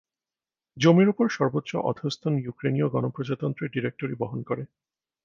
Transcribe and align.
জমির 0.77 1.07
উপর 1.09 1.25
সর্বোচ্চ 1.29 1.71
অধঃস্তন 1.89 2.33
ইউক্রেনীয় 2.37 2.87
গণপ্রজাতন্ত্রের 2.89 3.73
ডিরেক্টরি 3.75 4.15
বহন 4.21 4.39
করে। 4.43 4.63